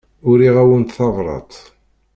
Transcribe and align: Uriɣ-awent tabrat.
Uriɣ-awent 0.29 0.95
tabrat. 0.97 1.53